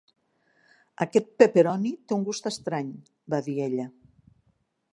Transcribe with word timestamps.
Aquest 1.05 1.27
pepperoni 1.43 1.91
té 2.11 2.17
un 2.19 2.25
gust 2.29 2.49
estrany, 2.53 2.89
va 3.35 3.43
dir 3.49 3.57
ella. 3.67 3.87